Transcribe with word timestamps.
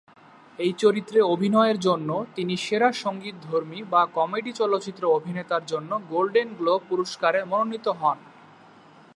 এই 0.59 0.71
চরিত্রে 0.73 1.19
অভিনয়ের 1.33 1.77
জন্য 1.79 2.09
তিনি 2.35 2.53
সেরা 2.57 2.89
সঙ্গীতধর্মী 3.03 3.79
বা 3.83 4.01
কমেডি 4.17 4.51
চলচ্চিত্র 4.51 5.03
অভিনেতার 5.09 5.63
জন্য 5.65 5.91
গোল্ডেন 6.09 6.49
গ্লোব 6.53 6.81
পুরস্কারে 6.89 7.39
মনোনীত 7.45 7.87
হন। 7.91 8.17